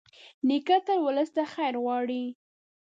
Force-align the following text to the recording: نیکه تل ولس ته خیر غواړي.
نیکه 0.47 0.77
تل 0.85 0.99
ولس 1.03 1.29
ته 1.35 1.43
خیر 1.53 1.75
غواړي. 1.83 2.23